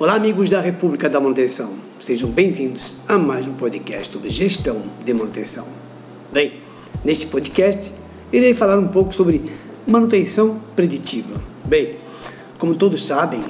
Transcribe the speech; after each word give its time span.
Olá, 0.00 0.14
amigos 0.14 0.48
da 0.48 0.60
República 0.60 1.10
da 1.10 1.18
Manutenção. 1.18 1.74
Sejam 1.98 2.30
bem-vindos 2.30 2.98
a 3.08 3.18
mais 3.18 3.48
um 3.48 3.54
podcast 3.54 4.12
sobre 4.12 4.30
gestão 4.30 4.80
de 5.04 5.12
manutenção. 5.12 5.66
Bem, 6.32 6.60
neste 7.04 7.26
podcast 7.26 7.92
irei 8.32 8.54
falar 8.54 8.78
um 8.78 8.86
pouco 8.86 9.12
sobre 9.12 9.50
manutenção 9.84 10.60
preditiva. 10.76 11.42
Bem, 11.64 11.96
como 12.58 12.76
todos 12.76 13.04
sabem, 13.04 13.40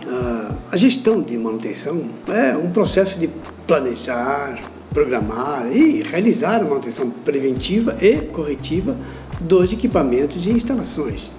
a 0.73 0.75
gestão 0.79 1.21
de 1.21 1.37
manutenção 1.37 2.09
é 2.29 2.57
um 2.57 2.71
processo 2.71 3.21
de 3.21 3.29
planejar, 3.67 4.59
programar 4.95 5.71
e 5.71 6.03
realizar 6.03 6.63
a 6.63 6.65
manutenção 6.65 7.11
preventiva 7.11 7.95
e 8.01 8.23
corretiva 8.23 8.97
dos 9.39 9.71
equipamentos 9.71 10.47
e 10.47 10.51
instalações. 10.53 11.31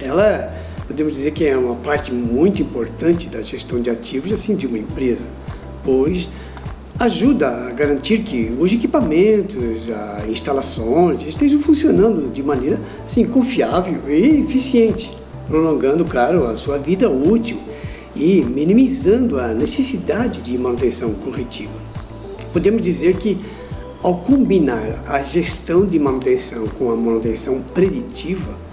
Ela 0.00 0.59
podemos 0.90 1.12
dizer 1.12 1.30
que 1.30 1.44
é 1.44 1.56
uma 1.56 1.76
parte 1.76 2.12
muito 2.12 2.60
importante 2.60 3.28
da 3.28 3.40
gestão 3.42 3.80
de 3.80 3.88
ativos 3.88 4.32
assim 4.32 4.56
de 4.56 4.66
uma 4.66 4.76
empresa, 4.76 5.28
pois 5.84 6.28
ajuda 6.98 7.46
a 7.48 7.70
garantir 7.70 8.24
que 8.24 8.52
os 8.58 8.72
equipamentos, 8.72 9.88
as 9.88 10.28
instalações 10.28 11.22
estejam 11.22 11.60
funcionando 11.60 12.28
de 12.28 12.42
maneira 12.42 12.80
assim, 13.04 13.24
confiável 13.24 14.00
e 14.08 14.40
eficiente, 14.40 15.16
prolongando, 15.46 16.04
claro, 16.04 16.44
a 16.44 16.56
sua 16.56 16.76
vida 16.76 17.08
útil 17.08 17.60
e 18.16 18.42
minimizando 18.42 19.38
a 19.38 19.54
necessidade 19.54 20.42
de 20.42 20.58
manutenção 20.58 21.14
corretiva. 21.14 21.72
Podemos 22.52 22.82
dizer 22.82 23.16
que 23.16 23.38
ao 24.02 24.16
combinar 24.16 25.04
a 25.06 25.22
gestão 25.22 25.86
de 25.86 26.00
manutenção 26.00 26.66
com 26.66 26.90
a 26.90 26.96
manutenção 26.96 27.62
preditiva, 27.72 28.69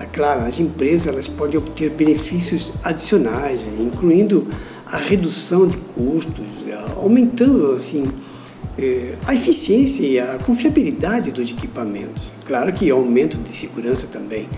é 0.00 0.06
claro, 0.06 0.40
as 0.40 0.58
empresas 0.58 1.06
elas 1.06 1.28
podem 1.28 1.58
obter 1.58 1.90
benefícios 1.90 2.72
adicionais, 2.82 3.60
incluindo 3.78 4.48
a 4.86 4.96
redução 4.96 5.68
de 5.68 5.76
custos, 5.76 6.46
aumentando 6.96 7.72
assim 7.72 8.08
é, 8.78 9.14
a 9.26 9.34
eficiência 9.34 10.02
e 10.02 10.18
a 10.18 10.38
confiabilidade 10.38 11.30
dos 11.30 11.50
equipamentos. 11.50 12.32
Claro 12.46 12.72
que 12.72 12.90
aumento 12.90 13.36
de 13.36 13.50
segurança 13.50 14.06
também. 14.06 14.48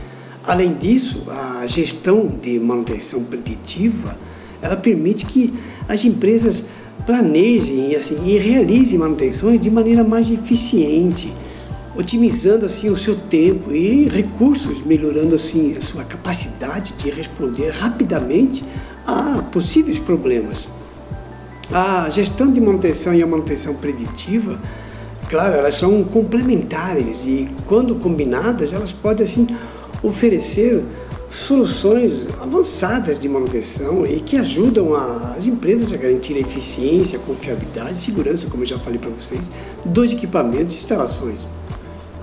Além 0.45 0.75
disso, 0.75 1.25
a 1.29 1.67
gestão 1.67 2.27
de 2.27 2.61
manutenção 2.61 3.25
preditiva, 3.25 4.17
ela 4.61 4.77
permite 4.77 5.27
que 5.27 5.53
as 5.89 6.05
empresas 6.05 6.65
planejem 7.05 7.97
assim, 7.97 8.17
e 8.25 8.39
realizem 8.39 8.99
manutenções 8.99 9.61
de 9.61 9.71
maneira 9.71 10.05
mais 10.05 10.31
eficiente, 10.31 11.33
otimizando 11.95 12.67
assim 12.67 12.89
o 12.89 12.97
seu 12.97 13.17
tempo 13.17 13.73
e 13.73 14.09
recursos, 14.09 14.85
melhorando 14.85 15.35
assim 15.35 15.77
a 15.77 15.81
sua 15.81 16.05
capacidade 16.05 16.95
de 16.95 17.11
responder 17.11 17.71
rapidamente 17.71 18.65
a 19.07 19.43
possíveis 19.53 19.99
problemas. 19.99 20.71
A 21.71 22.09
gestão 22.09 22.51
de 22.51 22.61
manutenção 22.61 23.15
e 23.15 23.23
a 23.23 23.27
manutenção 23.27 23.75
preditiva, 23.75 24.61
claro, 25.29 25.55
elas 25.55 25.75
são 25.75 26.03
complementares 26.05 27.25
e 27.25 27.49
quando 27.67 27.95
combinadas, 27.97 28.73
elas 28.73 28.93
podem 28.93 29.25
assim 29.25 29.47
oferecer 30.03 30.83
soluções 31.31 32.27
avançadas 32.43 33.19
de 33.19 33.27
manutenção 33.27 34.05
e 34.05 34.21
que 34.21 34.37
ajudam 34.37 34.95
as 34.95 35.47
empresas 35.47 35.91
a 35.93 35.97
garantir 35.97 36.35
a 36.35 36.41
eficiência, 36.41 37.19
confiabilidade 37.19 37.93
e 37.93 38.01
segurança, 38.01 38.47
como 38.51 38.65
eu 38.65 38.67
já 38.67 38.79
falei 38.79 38.99
para 38.99 39.09
vocês, 39.09 39.51
dos 39.83 40.13
equipamentos 40.13 40.75
e 40.75 40.77
instalações. 40.77 41.49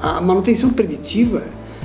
A 0.02 0.22
manutenção 0.22 0.69
preditiva 0.69 1.44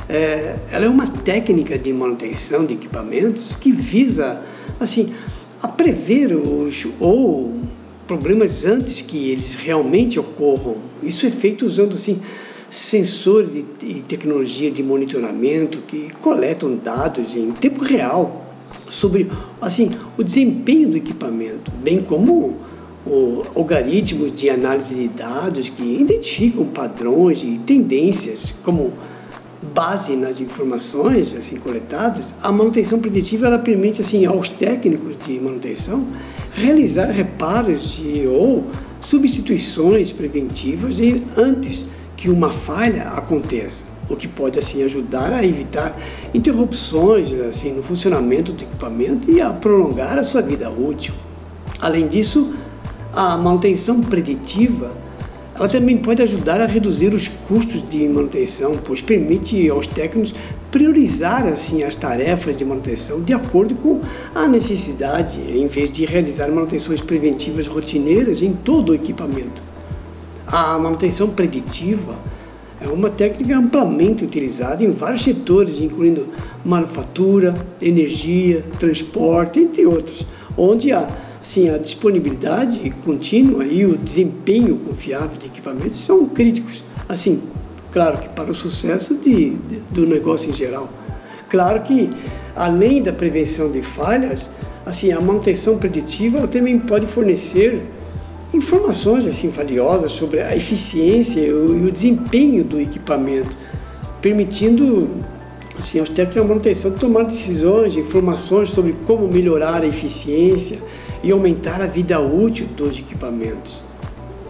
é, 0.09 0.57
ela 0.71 0.85
é 0.85 0.89
uma 0.89 1.07
técnica 1.07 1.77
de 1.77 1.93
manutenção 1.93 2.65
de 2.65 2.75
equipamentos 2.75 3.57
que 3.57 3.73
visa 3.73 4.41
assim 4.79 5.13
a 5.63 5.67
prever 5.69 6.35
os 6.35 6.87
ou 7.01 7.57
problemas 8.07 8.65
antes 8.65 9.01
que 9.01 9.31
eles 9.31 9.55
realmente 9.55 10.19
ocorram. 10.21 10.77
Isso 11.03 11.27
é 11.27 11.31
feito 11.31 11.67
usando 11.67 11.95
assim 11.95 12.21
sensores 12.71 13.51
e 13.83 14.03
tecnologia 14.03 14.71
de 14.71 14.83
monitoramento 14.83 15.79
que 15.87 16.11
coletam 16.21 16.77
dados 16.77 17.35
em 17.35 17.51
tempo 17.53 17.83
real 17.83 18.45
sobre 18.89 19.31
assim 19.61 19.91
o 20.19 20.23
desempenho 20.23 20.89
do 20.89 20.97
equipamento, 20.97 21.71
bem 21.83 22.03
como 22.03 22.57
o 23.07 23.45
algoritmos 23.55 24.35
de 24.35 24.49
análise 24.49 24.95
de 24.95 25.09
dados 25.09 25.69
que 25.69 26.01
identificam 26.01 26.65
padrões 26.67 27.43
e 27.43 27.59
tendências 27.59 28.55
como 28.63 28.93
base 29.75 30.17
nas 30.17 30.41
informações 30.41 31.35
assim 31.35 31.57
coletadas, 31.57 32.35
a 32.43 32.53
manutenção 32.53 32.99
preditiva 32.99 33.47
ela 33.47 33.59
permite 33.59 34.01
assim 34.01 34.25
aos 34.27 34.49
técnicos 34.49 35.17
de 35.27 35.41
manutenção 35.41 36.07
realizar 36.53 37.07
reparos 37.07 38.01
e, 38.05 38.27
ou 38.27 38.65
substituições 39.01 40.13
preventivas 40.13 40.97
antes 41.37 41.87
que 42.17 42.31
uma 42.31 42.51
falha 42.51 43.09
aconteça, 43.09 43.85
o 44.09 44.17
que 44.17 44.29
pode 44.29 44.59
assim 44.59 44.83
ajudar 44.83 45.33
a 45.33 45.45
evitar 45.45 45.97
interrupções 46.33 47.33
assim 47.41 47.73
no 47.73 47.83
funcionamento 47.83 48.53
do 48.53 48.63
equipamento 48.63 49.31
e 49.31 49.41
a 49.41 49.53
prolongar 49.53 50.19
a 50.19 50.25
sua 50.25 50.41
vida 50.41 50.71
útil. 50.71 51.13
Além 51.81 52.07
disso, 52.07 52.55
a 53.15 53.37
manutenção 53.37 54.01
preditiva 54.01 55.05
ela 55.57 55.69
também 55.69 55.97
pode 55.97 56.21
ajudar 56.21 56.61
a 56.61 56.67
reduzir 56.67 57.15
os 57.15 57.29
custos 57.29 57.89
de 57.89 58.09
manutenção, 58.09 58.77
pois 58.85 59.01
permite 59.01 59.71
aos 59.71 59.87
técnicos 59.87 60.35
priorizar 60.69 61.47
assim 61.47 61.85
as 61.85 61.95
tarefas 61.95 62.57
de 62.57 62.65
manutenção 62.65 63.21
de 63.21 63.33
acordo 63.33 63.77
com 63.77 64.01
a 64.35 64.49
necessidade, 64.49 65.39
em 65.39 65.69
vez 65.69 65.93
de 65.93 66.05
realizar 66.05 66.49
manutenções 66.49 67.01
preventivas 67.01 67.69
rotineiras 67.69 68.43
em 68.43 68.53
todo 68.53 68.91
o 68.91 68.95
equipamento. 68.97 69.63
A 70.45 70.77
manutenção 70.77 71.31
preditiva 71.31 72.19
é 72.81 72.89
uma 72.89 73.09
técnica 73.09 73.57
amplamente 73.57 74.25
utilizada 74.25 74.85
em 74.85 74.91
vários 74.91 75.23
setores, 75.23 75.81
incluindo 75.81 76.27
manufatura, 76.65 77.55
energia, 77.81 78.65
transporte, 78.77 79.61
entre 79.61 79.87
outros, 79.87 80.27
onde 80.59 80.91
a, 80.91 81.09
sim, 81.45 81.69
a 81.69 81.79
disponibilidade 81.79 82.91
contínua 83.05 83.65
e 83.65 83.85
o 83.85 83.97
desempenho 83.97 84.77
confiável 84.79 85.37
de 85.39 85.47
equipamentos 85.47 85.99
são 85.99 86.27
críticos. 86.27 86.83
Assim, 87.09 87.43
claro 87.93 88.19
que 88.19 88.29
para 88.31 88.51
o 88.51 88.55
sucesso 88.55 89.15
de, 89.15 89.51
de, 89.51 89.77
do 89.91 90.07
negócio 90.07 90.51
em 90.51 90.55
geral. 90.55 90.89
Claro 91.49 91.83
que, 91.83 92.11
além 92.57 93.03
da 93.03 93.13
prevenção 93.13 93.71
de 93.71 93.83
falhas, 93.83 94.49
assim, 94.87 95.13
a 95.13 95.21
manutenção 95.21 95.79
preditiva 95.79 96.49
também 96.49 96.79
pode 96.79 97.07
fornecer 97.07 97.83
informações 98.53 99.27
assim 99.27 99.49
valiosas 99.51 100.13
sobre 100.13 100.41
a 100.41 100.57
eficiência 100.57 101.41
e 101.41 101.53
o, 101.53 101.91
desempenho 101.91 102.65
do 102.65 102.81
equipamento, 102.81 103.55
permitindo 104.23 105.11
assim, 105.79 105.99
aos 105.99 106.09
técnicos 106.09 106.43
de 106.43 106.49
manutenção 106.49 106.93
tomar 106.93 107.25
decisões, 107.25 107.97
informações 107.97 108.69
sobre 108.71 108.95
como 109.07 109.27
melhorar 109.27 109.83
a 109.83 109.87
eficiência 109.87 110.79
e 111.25 111.33
aumentar 111.33 111.81
a 111.81 111.87
vida 111.87 112.21
útil 112.21 112.67
dos 112.77 112.99
equipamentos. 112.99 113.83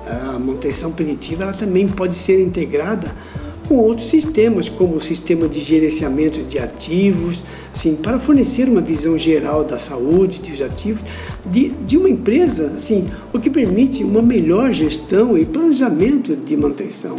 A 0.07 0.39
manutenção 0.39 0.91
preditiva 0.91 1.45
ela 1.45 1.55
também 1.55 1.89
pode 1.89 2.15
ser 2.15 2.43
integrada 2.43 3.11
com 3.69 3.77
outros 3.77 4.11
sistemas, 4.11 4.69
como 4.69 4.97
o 4.97 5.01
sistema 5.01 5.49
de 5.49 5.61
gerenciamento 5.61 6.43
de 6.43 6.59
ativos, 6.59 7.43
assim, 7.73 7.95
para 7.95 8.19
fornecer 8.19 8.69
uma 8.69 8.81
visão 8.81 9.17
geral 9.17 9.65
da 9.65 9.79
saúde 9.79 10.41
dos 10.41 10.61
ativos 10.61 11.03
de, 11.47 11.71
de 11.71 11.97
uma 11.97 12.11
empresa, 12.11 12.73
assim, 12.77 13.07
o 13.33 13.39
que 13.39 13.49
permite 13.49 14.05
uma 14.05 14.21
melhor 14.21 14.73
gestão 14.73 15.39
e 15.39 15.47
planejamento 15.47 16.37
de 16.37 16.57
manutenção. 16.57 17.17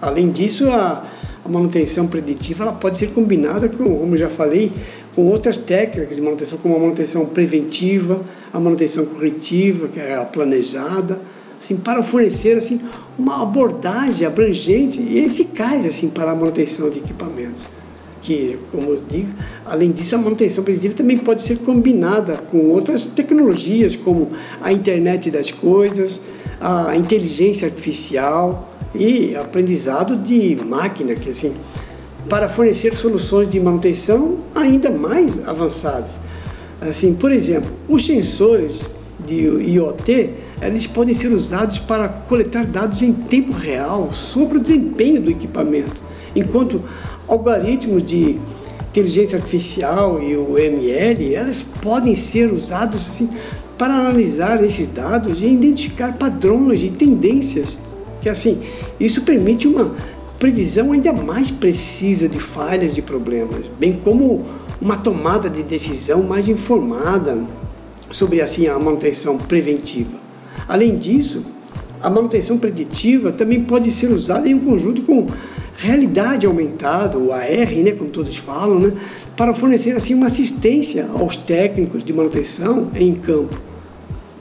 Além 0.00 0.30
disso, 0.30 0.68
a, 0.68 1.04
a 1.44 1.48
manutenção 1.48 2.06
preditiva 2.06 2.62
ela 2.62 2.72
pode 2.72 2.98
ser 2.98 3.08
combinada 3.08 3.68
com, 3.68 3.84
como 3.98 4.16
já 4.16 4.28
falei, 4.28 4.70
com 5.14 5.26
outras 5.26 5.56
técnicas 5.56 6.16
de 6.16 6.22
manutenção, 6.22 6.58
como 6.58 6.76
a 6.76 6.78
manutenção 6.78 7.24
preventiva, 7.26 8.22
a 8.52 8.58
manutenção 8.58 9.06
corretiva, 9.06 9.88
que 9.88 10.00
é 10.00 10.16
a 10.16 10.24
planejada, 10.24 11.20
assim, 11.58 11.76
para 11.76 12.02
fornecer 12.02 12.56
assim, 12.56 12.80
uma 13.18 13.42
abordagem 13.42 14.26
abrangente 14.26 15.00
e 15.00 15.24
eficaz 15.24 15.86
assim, 15.86 16.08
para 16.08 16.32
a 16.32 16.34
manutenção 16.34 16.90
de 16.90 16.98
equipamentos. 16.98 17.64
Que, 18.20 18.58
como 18.72 18.90
eu 18.90 19.02
digo, 19.06 19.28
além 19.66 19.92
disso, 19.92 20.14
a 20.14 20.18
manutenção 20.18 20.64
preditiva 20.64 20.94
também 20.94 21.18
pode 21.18 21.42
ser 21.42 21.58
combinada 21.58 22.36
com 22.36 22.70
outras 22.70 23.06
tecnologias, 23.06 23.96
como 23.96 24.30
a 24.62 24.72
internet 24.72 25.30
das 25.30 25.50
coisas, 25.50 26.20
a 26.60 26.96
inteligência 26.96 27.68
artificial 27.68 28.72
e 28.94 29.36
aprendizado 29.36 30.16
de 30.16 30.56
máquina, 30.64 31.14
que 31.14 31.30
assim, 31.30 31.54
para 32.28 32.48
fornecer 32.48 32.94
soluções 32.94 33.48
de 33.48 33.60
manutenção 33.60 34.38
ainda 34.54 34.90
mais 34.90 35.46
avançadas. 35.46 36.20
Assim, 36.80 37.14
por 37.14 37.30
exemplo, 37.32 37.70
os 37.88 38.04
sensores 38.04 38.88
de 39.24 39.42
IoT 39.44 40.34
eles 40.62 40.86
podem 40.86 41.14
ser 41.14 41.28
usados 41.28 41.78
para 41.78 42.08
coletar 42.08 42.66
dados 42.66 43.02
em 43.02 43.12
tempo 43.12 43.52
real 43.52 44.12
sobre 44.12 44.58
o 44.58 44.60
desempenho 44.60 45.20
do 45.20 45.30
equipamento, 45.30 46.02
enquanto 46.34 46.82
algoritmos 47.28 48.02
de 48.02 48.38
inteligência 48.88 49.38
artificial 49.38 50.22
e 50.22 50.36
o 50.36 50.56
ML, 50.58 51.34
elas 51.34 51.62
podem 51.62 52.14
ser 52.14 52.52
usadas 52.52 53.08
assim 53.08 53.28
para 53.76 53.92
analisar 53.92 54.62
esses 54.62 54.86
dados 54.86 55.42
e 55.42 55.46
identificar 55.46 56.16
padrões 56.16 56.80
e 56.82 56.90
tendências. 56.90 57.76
Que 58.22 58.28
assim, 58.28 58.60
isso 58.98 59.22
permite 59.22 59.66
uma 59.66 59.92
previsão 60.44 60.92
ainda 60.92 61.10
mais 61.10 61.50
precisa 61.50 62.28
de 62.28 62.38
falhas 62.38 62.98
e 62.98 63.00
problemas, 63.00 63.64
bem 63.80 63.94
como 64.04 64.44
uma 64.78 64.94
tomada 64.94 65.48
de 65.48 65.62
decisão 65.62 66.22
mais 66.22 66.46
informada 66.50 67.42
sobre 68.10 68.42
assim 68.42 68.66
a 68.66 68.78
manutenção 68.78 69.38
preventiva. 69.38 70.18
Além 70.68 70.98
disso, 70.98 71.42
a 71.98 72.10
manutenção 72.10 72.58
preditiva 72.58 73.32
também 73.32 73.64
pode 73.64 73.90
ser 73.90 74.12
usada 74.12 74.46
em 74.46 74.52
um 74.52 74.60
conjunto 74.60 75.00
com 75.00 75.28
realidade 75.78 76.44
aumentada, 76.44 77.16
o 77.16 77.32
AR, 77.32 77.72
né, 77.82 77.92
como 77.92 78.10
todos 78.10 78.36
falam, 78.36 78.78
né, 78.78 78.92
para 79.34 79.54
fornecer 79.54 79.96
assim 79.96 80.12
uma 80.12 80.26
assistência 80.26 81.08
aos 81.18 81.38
técnicos 81.38 82.04
de 82.04 82.12
manutenção 82.12 82.90
em 82.94 83.14
campo. 83.14 83.58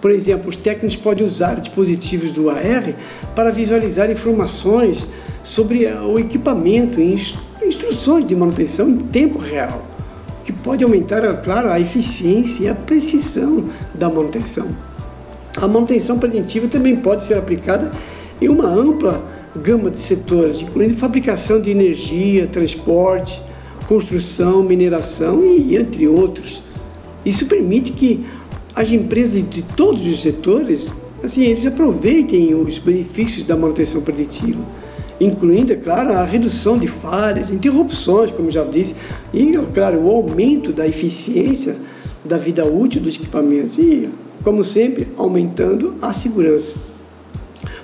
Por 0.02 0.12
exemplo, 0.12 0.50
os 0.50 0.58
técnicos 0.58 0.98
podem 0.98 1.26
usar 1.26 1.62
dispositivos 1.62 2.34
do 2.34 2.50
AR 2.50 2.94
para 3.34 3.52
visualizar 3.52 4.12
informações 4.12 5.08
sobre 5.44 5.86
o 5.86 6.18
equipamento 6.18 7.00
e 7.00 7.13
instruções 7.63 8.25
de 8.25 8.36
manutenção 8.36 8.90
em 8.90 8.98
tempo 8.98 9.38
real, 9.38 9.86
que 10.44 10.51
pode 10.51 10.84
aumentar, 10.84 11.22
claro, 11.42 11.69
a 11.69 11.80
eficiência 11.80 12.63
e 12.63 12.69
a 12.69 12.75
precisão 12.75 13.66
da 13.94 14.10
manutenção. 14.10 14.68
A 15.57 15.68
manutenção 15.68 16.18
preventiva 16.18 16.68
também 16.68 16.95
pode 16.95 17.24
ser 17.24 17.36
aplicada 17.36 17.92
em 18.42 18.50
uma 18.50 18.68
ampla 18.68 19.24
gama 19.56 19.92
de 19.92 20.00
setores, 20.00 20.62
incluindo 20.62 20.95
fabricação 20.95 21.62
de 21.62 21.69
energia, 21.69 22.48
transporte, 22.48 23.39
construção, 23.88 24.63
mineração 24.63 25.44
e 25.46 25.75
entre 25.75 26.07
outros. 26.07 26.63
Isso 27.24 27.46
permite 27.46 27.92
que 27.92 28.25
as 28.75 28.92
empresas 28.92 29.48
de 29.48 29.62
todos 29.62 30.06
os 30.06 30.22
setores, 30.22 30.92
assim, 31.24 31.44
eles 31.44 31.66
aproveitem 31.66 32.56
os 32.56 32.80
benefícios 32.80 33.46
da 33.46 33.56
manutenção 33.56 34.01
preditiva, 34.01 34.60
incluindo, 35.25 35.74
é 35.74 35.75
claro, 35.75 36.14
a 36.14 36.24
redução 36.24 36.78
de 36.78 36.88
falhas, 36.88 37.50
interrupções, 37.50 38.31
como 38.31 38.50
já 38.50 38.64
disse, 38.64 38.96
e, 39.34 39.52
claro, 39.74 40.00
o 40.02 40.10
aumento 40.10 40.72
da 40.72 40.88
eficiência 40.88 41.75
da 42.24 42.38
vida 42.38 42.66
útil 42.66 43.02
dos 43.02 43.16
equipamentos 43.16 43.78
e, 43.78 44.10
como 44.44 44.64
sempre, 44.64 45.08
aumentando 45.18 45.96
a 46.02 46.14
segurança. 46.14 46.74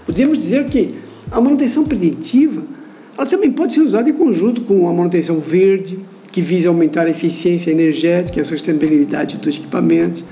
Podemos 0.05 0.37
dizer 0.37 0.65
que 0.65 0.95
a 1.31 1.39
manutenção 1.39 1.83
preventiva 1.83 2.63
ela 3.17 3.27
também 3.27 3.51
pode 3.51 3.73
ser 3.73 3.81
usada 3.81 4.09
em 4.09 4.13
conjunto 4.13 4.61
com 4.61 4.87
a 4.87 4.93
manutenção 4.93 5.39
verde, 5.39 5.99
que 6.31 6.39
visa 6.39 6.69
aumentar 6.69 7.05
a 7.05 7.09
eficiência 7.09 7.69
energética 7.69 8.39
e 8.39 8.41
a 8.41 8.45
sustentabilidade 8.45 9.37
dos 9.37 9.57
equipamentos. 9.57 10.23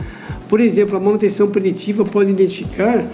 Por 0.48 0.62
exemplo, 0.62 0.96
a 0.96 1.00
manutenção 1.00 1.50
preditiva 1.50 2.06
pode 2.06 2.32
identificar 2.32 3.06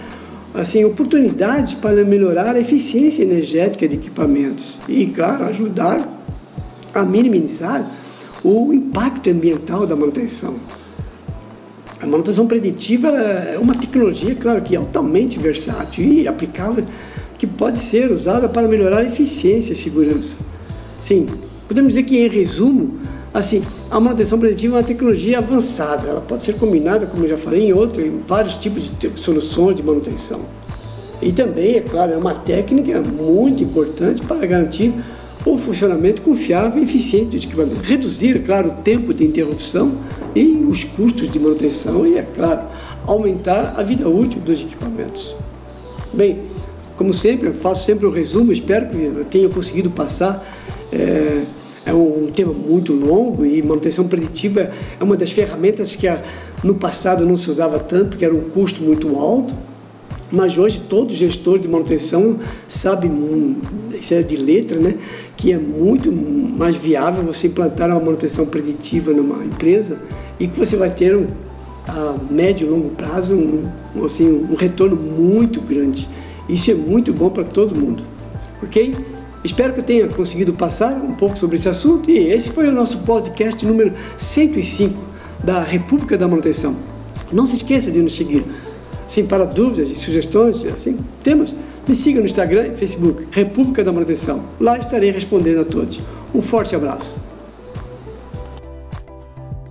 assim, 0.54 0.84
oportunidades 0.84 1.74
para 1.74 2.04
melhorar 2.04 2.54
a 2.54 2.60
eficiência 2.60 3.22
energética 3.22 3.88
de 3.88 3.96
equipamentos 3.96 4.80
e, 4.88 5.06
claro, 5.06 5.44
ajudar 5.44 6.08
a 6.94 7.04
minimizar 7.04 7.90
o 8.42 8.72
impacto 8.72 9.28
ambiental 9.30 9.86
da 9.86 9.96
manutenção. 9.96 10.54
A 12.00 12.06
manutenção 12.06 12.46
preditiva 12.46 13.08
é 13.08 13.58
uma 13.58 13.74
tecnologia, 13.74 14.34
claro, 14.34 14.62
que 14.62 14.76
é 14.76 14.78
altamente 14.78 15.38
versátil 15.38 16.04
e 16.04 16.28
aplicável 16.28 16.84
que 17.36 17.46
pode 17.46 17.78
ser 17.78 18.12
usada 18.12 18.48
para 18.48 18.68
melhorar 18.68 18.98
a 18.98 19.04
eficiência 19.04 19.72
e 19.72 19.76
segurança. 19.76 20.36
Sim, 21.00 21.26
podemos 21.66 21.94
dizer 21.94 22.04
que, 22.04 22.16
em 22.18 22.28
resumo, 22.28 23.00
assim, 23.34 23.64
a 23.90 23.98
manutenção 23.98 24.38
preditiva 24.38 24.76
é 24.76 24.78
uma 24.78 24.86
tecnologia 24.86 25.38
avançada. 25.38 26.08
Ela 26.08 26.20
pode 26.20 26.44
ser 26.44 26.54
combinada, 26.54 27.04
como 27.04 27.24
eu 27.24 27.30
já 27.30 27.36
falei, 27.36 27.68
em, 27.68 27.72
outro, 27.72 28.00
em 28.00 28.20
vários 28.26 28.54
tipos 28.54 28.90
de 28.96 29.10
soluções 29.16 29.74
de 29.74 29.82
manutenção. 29.82 30.40
E 31.20 31.32
também, 31.32 31.74
é 31.74 31.80
claro, 31.80 32.12
é 32.12 32.16
uma 32.16 32.34
técnica 32.34 33.00
muito 33.00 33.62
importante 33.62 34.22
para 34.22 34.46
garantir 34.46 34.94
o 35.44 35.58
funcionamento 35.58 36.22
confiável 36.22 36.80
e 36.80 36.84
eficiente 36.84 37.36
dos 37.36 37.44
equipamentos. 37.44 37.86
Reduzir, 37.86 38.36
é 38.36 38.38
claro, 38.38 38.68
o 38.68 38.82
tempo 38.82 39.12
de 39.12 39.24
interrupção 39.24 39.98
e 40.34 40.44
os 40.68 40.84
custos 40.84 41.28
de 41.28 41.38
manutenção 41.38 42.06
e, 42.06 42.16
é 42.16 42.22
claro, 42.22 42.62
aumentar 43.06 43.74
a 43.76 43.82
vida 43.82 44.08
útil 44.08 44.40
dos 44.40 44.60
equipamentos. 44.62 45.34
Bem, 46.12 46.38
como 46.96 47.12
sempre, 47.12 47.48
eu 47.48 47.54
faço 47.54 47.84
sempre 47.84 48.06
um 48.06 48.10
resumo, 48.10 48.52
espero 48.52 48.88
que 48.88 48.96
eu 48.96 49.24
tenha 49.24 49.48
conseguido 49.48 49.90
passar. 49.90 50.46
É, 50.92 51.42
é 51.86 51.92
um 51.92 52.30
tema 52.34 52.52
muito 52.52 52.92
longo 52.92 53.44
e 53.44 53.62
manutenção 53.62 54.08
preditiva 54.08 54.70
é 54.98 55.04
uma 55.04 55.16
das 55.16 55.32
ferramentas 55.32 55.94
que 55.94 56.06
no 56.62 56.74
passado 56.74 57.26
não 57.26 57.36
se 57.36 57.50
usava 57.50 57.78
tanto, 57.78 58.10
porque 58.10 58.24
era 58.24 58.34
um 58.34 58.48
custo 58.50 58.82
muito 58.82 59.16
alto. 59.16 59.54
Mas 60.32 60.56
hoje 60.56 60.80
todo 60.88 61.12
gestor 61.12 61.58
de 61.58 61.68
manutenção 61.68 62.38
sabe, 62.66 63.10
isso 63.92 64.14
é 64.14 64.22
de 64.22 64.36
letra, 64.36 64.78
né, 64.78 64.94
que 65.36 65.52
é 65.52 65.58
muito 65.58 66.10
mais 66.10 66.74
viável 66.74 67.22
você 67.22 67.46
implantar 67.46 67.90
uma 67.90 68.00
manutenção 68.00 68.46
preditiva 68.46 69.12
numa 69.12 69.44
empresa 69.44 69.98
e 70.40 70.48
que 70.48 70.58
você 70.58 70.76
vai 70.76 70.90
ter 70.90 71.14
um, 71.14 71.26
a 71.86 72.16
médio 72.30 72.66
e 72.66 72.70
longo 72.70 72.88
prazo 72.90 73.34
um, 73.34 74.04
assim, 74.04 74.26
um 74.50 74.54
retorno 74.54 74.96
muito 74.96 75.60
grande. 75.60 76.08
Isso 76.48 76.70
é 76.70 76.74
muito 76.74 77.12
bom 77.12 77.30
para 77.30 77.44
todo 77.44 77.78
mundo. 77.78 78.02
Ok? 78.62 78.92
Espero 79.44 79.74
que 79.74 79.80
eu 79.80 79.84
tenha 79.84 80.08
conseguido 80.08 80.54
passar 80.54 80.94
um 80.94 81.14
pouco 81.14 81.38
sobre 81.38 81.56
esse 81.56 81.68
assunto 81.68 82.10
e 82.10 82.16
esse 82.32 82.48
foi 82.48 82.66
o 82.66 82.72
nosso 82.72 83.00
podcast 83.00 83.64
número 83.66 83.92
105 84.16 84.94
da 85.44 85.62
República 85.62 86.16
da 86.16 86.26
Manutenção. 86.26 86.74
Não 87.30 87.44
se 87.44 87.56
esqueça 87.56 87.90
de 87.90 88.00
nos 88.00 88.14
seguir. 88.14 88.42
Sim, 89.06 89.26
para 89.26 89.44
dúvidas 89.44 89.90
e 89.90 89.96
sugestões, 89.96 90.64
assim, 90.64 90.98
temas, 91.22 91.54
me 91.86 91.94
siga 91.94 92.20
no 92.20 92.26
Instagram 92.26 92.68
e 92.68 92.76
Facebook, 92.76 93.26
República 93.32 93.84
da 93.84 93.92
Manutenção. 93.92 94.42
Lá 94.58 94.78
estarei 94.78 95.10
respondendo 95.10 95.60
a 95.60 95.64
todos. 95.64 96.00
Um 96.34 96.40
forte 96.40 96.74
abraço. 96.74 97.33